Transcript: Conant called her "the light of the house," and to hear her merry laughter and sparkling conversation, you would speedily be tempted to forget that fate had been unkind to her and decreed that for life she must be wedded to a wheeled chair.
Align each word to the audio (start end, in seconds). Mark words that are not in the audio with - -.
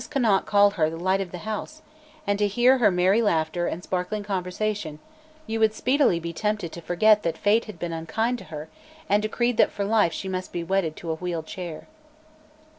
Conant 0.09 0.47
called 0.47 0.73
her 0.73 0.89
"the 0.89 0.97
light 0.97 1.21
of 1.21 1.31
the 1.31 1.37
house," 1.45 1.83
and 2.25 2.39
to 2.39 2.47
hear 2.47 2.79
her 2.79 2.89
merry 2.89 3.21
laughter 3.21 3.67
and 3.67 3.83
sparkling 3.83 4.23
conversation, 4.23 4.97
you 5.45 5.59
would 5.59 5.75
speedily 5.75 6.19
be 6.19 6.33
tempted 6.33 6.71
to 6.71 6.81
forget 6.81 7.21
that 7.21 7.37
fate 7.37 7.65
had 7.65 7.77
been 7.77 7.93
unkind 7.93 8.39
to 8.39 8.45
her 8.45 8.67
and 9.07 9.21
decreed 9.21 9.57
that 9.57 9.69
for 9.71 9.85
life 9.85 10.11
she 10.11 10.27
must 10.27 10.51
be 10.51 10.63
wedded 10.63 10.95
to 10.95 11.11
a 11.11 11.15
wheeled 11.17 11.45
chair. 11.45 11.87